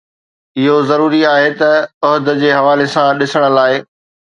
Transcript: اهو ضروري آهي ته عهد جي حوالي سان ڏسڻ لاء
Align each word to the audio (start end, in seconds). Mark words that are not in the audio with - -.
اهو 0.61 0.77
ضروري 0.91 1.21
آهي 1.33 1.51
ته 1.61 1.71
عهد 2.09 2.25
جي 2.43 2.49
حوالي 2.59 2.87
سان 2.99 3.09
ڏسڻ 3.25 3.41
لاء 3.59 3.73